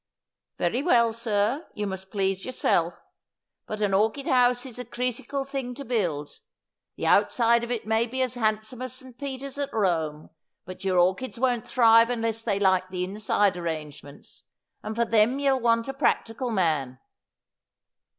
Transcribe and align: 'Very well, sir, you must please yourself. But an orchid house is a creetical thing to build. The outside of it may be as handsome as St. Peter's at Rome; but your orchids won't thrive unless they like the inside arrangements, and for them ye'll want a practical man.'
'Very 0.57 0.81
well, 0.81 1.13
sir, 1.13 1.67
you 1.75 1.85
must 1.85 2.09
please 2.09 2.43
yourself. 2.43 2.95
But 3.67 3.83
an 3.83 3.93
orchid 3.93 4.25
house 4.25 4.65
is 4.65 4.79
a 4.79 4.83
creetical 4.83 5.43
thing 5.45 5.75
to 5.75 5.85
build. 5.85 6.39
The 6.95 7.05
outside 7.05 7.63
of 7.63 7.69
it 7.69 7.85
may 7.85 8.07
be 8.07 8.23
as 8.23 8.33
handsome 8.33 8.81
as 8.81 8.93
St. 8.93 9.15
Peter's 9.19 9.59
at 9.59 9.71
Rome; 9.71 10.31
but 10.65 10.83
your 10.83 10.97
orchids 10.97 11.37
won't 11.39 11.67
thrive 11.67 12.09
unless 12.09 12.41
they 12.41 12.59
like 12.59 12.89
the 12.89 13.03
inside 13.03 13.55
arrangements, 13.55 14.41
and 14.81 14.95
for 14.95 15.05
them 15.05 15.37
ye'll 15.37 15.59
want 15.59 15.87
a 15.87 15.93
practical 15.93 16.49
man.' 16.49 16.97